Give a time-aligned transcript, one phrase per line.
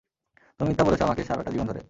[0.59, 1.79] তুমি মিথ্যা বলেছ আমাকে, সারাটা জীবন ধরে।